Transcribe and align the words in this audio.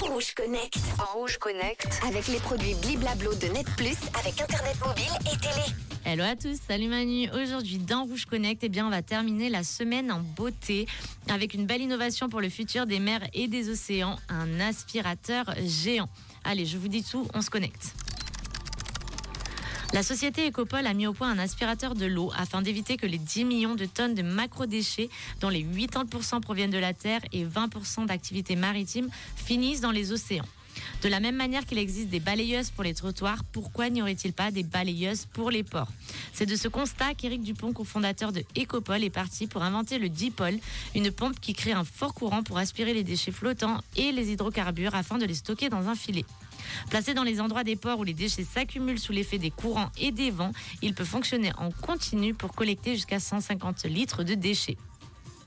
Rouge 0.00 0.34
Connect. 0.34 0.76
Rouge 1.14 1.38
Connect. 1.38 1.86
Avec 2.04 2.26
les 2.26 2.40
produits 2.40 2.74
Bliblablo 2.82 3.32
de 3.34 3.46
Net 3.46 3.64
Plus, 3.76 3.96
avec 4.18 4.40
Internet 4.40 4.74
mobile 4.84 5.12
et 5.20 5.38
télé. 5.38 5.64
Hello 6.04 6.24
à 6.24 6.34
tous, 6.34 6.58
salut 6.66 6.88
Manu. 6.88 7.30
Aujourd'hui 7.30 7.78
dans 7.78 8.06
Rouge 8.06 8.24
Connect, 8.24 8.64
eh 8.64 8.68
bien, 8.68 8.88
on 8.88 8.90
va 8.90 9.02
terminer 9.02 9.48
la 9.48 9.62
semaine 9.62 10.10
en 10.10 10.18
beauté 10.18 10.86
avec 11.28 11.54
une 11.54 11.64
belle 11.64 11.80
innovation 11.80 12.28
pour 12.28 12.40
le 12.40 12.48
futur 12.48 12.86
des 12.86 12.98
mers 12.98 13.22
et 13.32 13.46
des 13.46 13.70
océans, 13.70 14.18
un 14.28 14.58
aspirateur 14.58 15.54
géant. 15.64 16.08
Allez, 16.42 16.66
je 16.66 16.76
vous 16.76 16.88
dis 16.88 17.04
tout, 17.04 17.28
on 17.32 17.40
se 17.40 17.50
connecte. 17.50 17.94
La 19.92 20.04
société 20.04 20.46
Ecopol 20.46 20.86
a 20.86 20.94
mis 20.94 21.08
au 21.08 21.12
point 21.12 21.32
un 21.32 21.38
aspirateur 21.38 21.96
de 21.96 22.06
l'eau 22.06 22.30
afin 22.36 22.62
d'éviter 22.62 22.96
que 22.96 23.06
les 23.06 23.18
10 23.18 23.44
millions 23.44 23.74
de 23.74 23.86
tonnes 23.86 24.14
de 24.14 24.22
macro-déchets, 24.22 25.10
dont 25.40 25.48
les 25.48 25.64
80% 25.64 26.40
proviennent 26.40 26.70
de 26.70 26.78
la 26.78 26.94
terre 26.94 27.22
et 27.32 27.44
20% 27.44 28.06
d'activités 28.06 28.54
maritimes, 28.54 29.08
finissent 29.34 29.80
dans 29.80 29.90
les 29.90 30.12
océans. 30.12 30.46
De 31.02 31.08
la 31.08 31.20
même 31.20 31.36
manière 31.36 31.64
qu'il 31.64 31.78
existe 31.78 32.08
des 32.08 32.20
balayeuses 32.20 32.70
pour 32.70 32.84
les 32.84 32.94
trottoirs, 32.94 33.44
pourquoi 33.44 33.88
n'y 33.88 34.02
aurait-il 34.02 34.32
pas 34.32 34.50
des 34.50 34.62
balayeuses 34.62 35.26
pour 35.32 35.50
les 35.50 35.62
ports? 35.62 35.88
C'est 36.32 36.46
de 36.46 36.56
ce 36.56 36.68
constat 36.68 37.14
qu'Éric 37.14 37.42
Dupont, 37.42 37.72
cofondateur 37.72 38.32
de 38.32 38.44
Ecopol, 38.56 39.02
est 39.02 39.10
parti 39.10 39.46
pour 39.46 39.62
inventer 39.62 39.98
le 39.98 40.08
Dipol, 40.08 40.58
une 40.94 41.10
pompe 41.10 41.40
qui 41.40 41.54
crée 41.54 41.72
un 41.72 41.84
fort 41.84 42.14
courant 42.14 42.42
pour 42.42 42.58
aspirer 42.58 42.92
les 42.92 43.04
déchets 43.04 43.32
flottants 43.32 43.80
et 43.96 44.12
les 44.12 44.30
hydrocarbures 44.32 44.94
afin 44.94 45.18
de 45.18 45.24
les 45.24 45.34
stocker 45.34 45.68
dans 45.68 45.88
un 45.88 45.94
filet. 45.94 46.24
Placé 46.90 47.14
dans 47.14 47.24
les 47.24 47.40
endroits 47.40 47.64
des 47.64 47.76
ports 47.76 47.98
où 47.98 48.04
les 48.04 48.14
déchets 48.14 48.44
s'accumulent 48.44 48.98
sous 48.98 49.12
l'effet 49.12 49.38
des 49.38 49.50
courants 49.50 49.90
et 49.98 50.12
des 50.12 50.30
vents, 50.30 50.52
il 50.82 50.94
peut 50.94 51.04
fonctionner 51.04 51.52
en 51.56 51.70
continu 51.70 52.34
pour 52.34 52.52
collecter 52.52 52.94
jusqu'à 52.94 53.20
150 53.20 53.84
litres 53.84 54.22
de 54.22 54.34
déchets. 54.34 54.76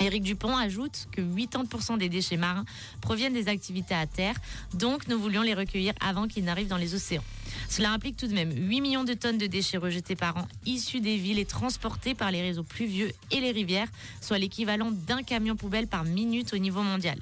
Éric 0.00 0.22
Dupont 0.22 0.56
ajoute 0.56 1.08
que 1.12 1.20
80% 1.20 1.98
des 1.98 2.08
déchets 2.08 2.38
marins 2.38 2.64
proviennent 3.02 3.34
des 3.34 3.48
activités 3.48 3.94
à 3.94 4.06
terre, 4.06 4.34
donc 4.72 5.08
nous 5.08 5.18
voulions 5.18 5.42
les 5.42 5.52
recueillir 5.52 5.92
avant 6.00 6.26
qu'ils 6.26 6.44
n'arrivent 6.44 6.68
dans 6.68 6.78
les 6.78 6.94
océans. 6.94 7.22
Cela 7.68 7.92
implique 7.92 8.16
tout 8.16 8.26
de 8.26 8.32
même 8.32 8.50
8 8.50 8.80
millions 8.80 9.04
de 9.04 9.12
tonnes 9.12 9.36
de 9.36 9.46
déchets 9.46 9.76
rejetés 9.76 10.16
par 10.16 10.38
an 10.38 10.48
issus 10.64 11.00
des 11.00 11.16
villes 11.16 11.38
et 11.38 11.44
transportés 11.44 12.14
par 12.14 12.30
les 12.30 12.40
réseaux 12.40 12.62
pluvieux 12.62 13.12
et 13.30 13.40
les 13.40 13.50
rivières, 13.50 13.88
soit 14.20 14.38
l'équivalent 14.38 14.90
d'un 14.90 15.22
camion 15.22 15.56
poubelle 15.56 15.86
par 15.86 16.04
minute 16.04 16.54
au 16.54 16.58
niveau 16.58 16.82
mondial. 16.82 17.18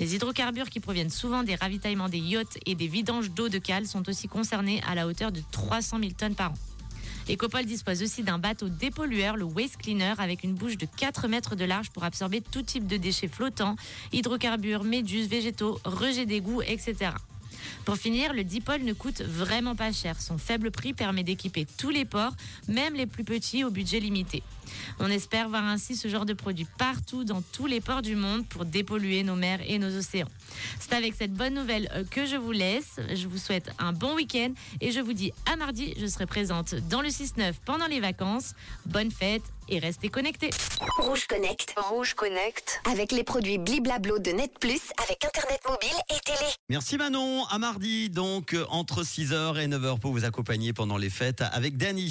Les 0.00 0.14
hydrocarbures 0.14 0.70
qui 0.70 0.80
proviennent 0.80 1.10
souvent 1.10 1.42
des 1.42 1.54
ravitaillements 1.54 2.08
des 2.08 2.18
yachts 2.18 2.58
et 2.64 2.74
des 2.74 2.88
vidanges 2.88 3.30
d'eau 3.30 3.48
de 3.48 3.58
cale 3.58 3.86
sont 3.86 4.08
aussi 4.08 4.28
concernés 4.28 4.80
à 4.88 4.94
la 4.94 5.06
hauteur 5.06 5.30
de 5.30 5.42
300 5.52 5.98
000 6.00 6.12
tonnes 6.16 6.34
par 6.34 6.52
an. 6.52 6.54
Ecopol 7.28 7.64
dispose 7.64 8.02
aussi 8.02 8.22
d'un 8.22 8.38
bateau 8.38 8.68
dépollueur, 8.68 9.36
le 9.36 9.44
Waste 9.44 9.78
Cleaner, 9.78 10.14
avec 10.18 10.44
une 10.44 10.54
bouche 10.54 10.76
de 10.76 10.86
4 10.86 11.26
mètres 11.28 11.56
de 11.56 11.64
large 11.64 11.90
pour 11.90 12.04
absorber 12.04 12.42
tout 12.42 12.62
type 12.62 12.86
de 12.86 12.98
déchets 12.98 13.28
flottants, 13.28 13.76
hydrocarbures, 14.12 14.84
méduses, 14.84 15.28
végétaux, 15.28 15.80
rejets 15.84 16.26
d'égouts, 16.26 16.60
etc. 16.62 17.12
Pour 17.86 17.96
finir, 17.96 18.32
le 18.34 18.44
Dipol 18.44 18.82
ne 18.82 18.92
coûte 18.92 19.22
vraiment 19.22 19.74
pas 19.74 19.92
cher. 19.92 20.20
Son 20.20 20.38
faible 20.38 20.70
prix 20.70 20.92
permet 20.92 21.22
d'équiper 21.22 21.66
tous 21.78 21.90
les 21.90 22.04
ports, 22.04 22.34
même 22.68 22.94
les 22.94 23.06
plus 23.06 23.24
petits 23.24 23.64
au 23.64 23.70
budget 23.70 24.00
limité. 24.00 24.42
On 24.98 25.10
espère 25.10 25.48
voir 25.48 25.64
ainsi 25.64 25.96
ce 25.96 26.08
genre 26.08 26.24
de 26.24 26.34
produit 26.34 26.66
partout 26.78 27.24
dans 27.24 27.42
tous 27.52 27.66
les 27.66 27.80
ports 27.80 28.02
du 28.02 28.16
monde 28.16 28.46
pour 28.48 28.64
dépolluer 28.64 29.22
nos 29.22 29.36
mers 29.36 29.60
et 29.66 29.78
nos 29.78 29.96
océans. 29.96 30.28
C'est 30.80 30.92
avec 30.94 31.14
cette 31.14 31.32
bonne 31.32 31.54
nouvelle 31.54 31.88
euh, 31.94 32.04
que 32.10 32.26
je 32.26 32.36
vous 32.36 32.52
laisse. 32.52 33.00
Je 33.14 33.26
vous 33.26 33.38
souhaite 33.38 33.70
un 33.78 33.92
bon 33.92 34.14
week-end 34.14 34.52
et 34.80 34.90
je 34.90 35.00
vous 35.00 35.12
dis 35.12 35.32
à 35.50 35.56
mardi, 35.56 35.94
je 35.98 36.06
serai 36.06 36.26
présente 36.26 36.74
dans 36.90 37.00
le 37.00 37.08
6-9 37.08 37.54
pendant 37.64 37.86
les 37.86 38.00
vacances. 38.00 38.54
Bonne 38.86 39.10
fête 39.10 39.42
et 39.68 39.78
restez 39.78 40.08
connectés. 40.08 40.50
Rouge 40.98 41.26
Connect. 41.26 41.74
Rouge 41.76 42.14
Connect. 42.14 42.80
Avec 42.90 43.12
les 43.12 43.24
produits 43.24 43.58
Bliblablo 43.58 44.18
de 44.18 44.30
Net 44.30 44.52
Plus, 44.58 44.80
avec 45.02 45.24
Internet 45.24 45.60
mobile 45.68 45.96
et 46.10 46.20
télé. 46.24 46.50
Merci 46.68 46.96
Manon, 46.96 47.44
à 47.46 47.58
mardi 47.58 48.10
donc 48.10 48.54
euh, 48.54 48.64
entre 48.68 49.02
6h 49.02 49.62
et 49.62 49.68
9h 49.68 49.98
pour 50.00 50.12
vous 50.12 50.24
accompagner 50.24 50.72
pendant 50.72 50.96
les 50.96 51.10
fêtes 51.10 51.42
avec 51.52 51.76
Dany. 51.76 52.10